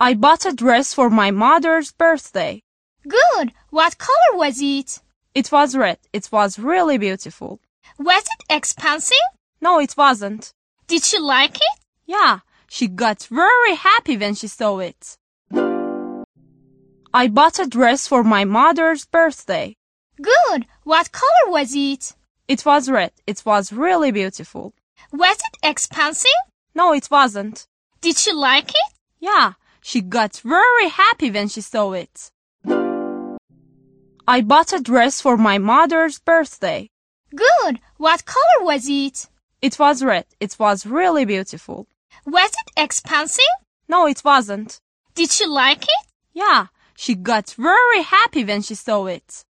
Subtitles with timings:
[0.00, 2.62] I bought a dress for my mother's birthday.
[3.06, 3.52] Good.
[3.70, 5.00] What color was it?
[5.34, 5.98] It was red.
[6.12, 7.60] It was really beautiful.
[7.98, 9.16] Was it expensive?
[9.60, 10.52] No, it wasn't.
[10.88, 11.80] Did she like it?
[12.06, 15.16] Yeah, she got very happy when she saw it.
[17.14, 19.76] I bought a dress for my mother's birthday.
[20.20, 20.66] Good.
[20.82, 22.12] What color was it?
[22.48, 23.12] It was red.
[23.26, 24.74] It was really beautiful.
[25.12, 26.30] Was it expensive?
[26.74, 27.66] No, it wasn't.
[28.00, 28.92] Did she like it?
[29.20, 29.52] Yeah,
[29.86, 32.30] she got very happy when she saw it.
[34.26, 36.88] I bought a dress for my mother's birthday.
[37.36, 37.80] Good.
[37.98, 39.26] What color was it?
[39.60, 40.24] It was red.
[40.40, 41.86] It was really beautiful.
[42.24, 43.44] Was it expensive?
[43.86, 44.80] No, it wasn't.
[45.14, 46.06] Did she like it?
[46.32, 49.44] Yeah, she got very happy when she saw it.